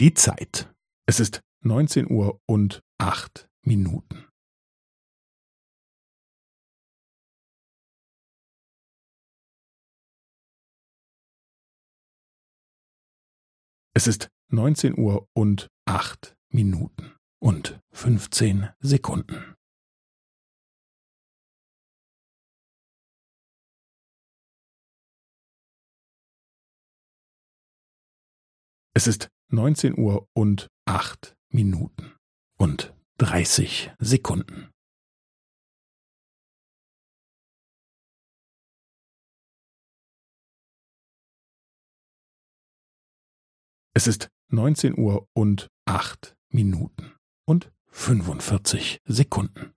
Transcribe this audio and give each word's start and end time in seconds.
Die 0.00 0.14
Zeit. 0.14 0.72
Es 1.06 1.18
ist 1.18 1.40
neunzehn 1.60 2.08
Uhr 2.08 2.40
und 2.46 2.84
acht 2.98 3.48
Minuten. 3.62 4.28
Es 13.92 14.06
ist 14.06 14.28
neunzehn 14.52 14.96
Uhr 14.96 15.26
und 15.32 15.66
acht 15.84 16.36
Minuten 16.48 17.16
und 17.40 17.80
fünfzehn 17.90 18.68
Sekunden. 18.78 19.56
Es 28.94 29.08
ist 29.08 29.28
neunzehn 29.48 29.98
Uhr 29.98 30.28
und 30.34 30.68
acht 30.84 31.36
Minuten 31.48 32.14
und 32.58 32.94
dreißig 33.16 33.92
Sekunden. 33.98 34.70
Es 43.94 44.06
ist 44.06 44.28
neunzehn 44.48 44.96
Uhr 44.96 45.26
und 45.32 45.68
acht 45.84 46.36
Minuten 46.50 47.16
und 47.46 47.72
fünfundvierzig 47.90 49.00
Sekunden. 49.04 49.74